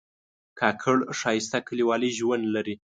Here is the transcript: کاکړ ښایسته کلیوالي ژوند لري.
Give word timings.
کاکړ 0.59 0.97
ښایسته 1.19 1.57
کلیوالي 1.67 2.09
ژوند 2.17 2.45
لري. 2.55 2.75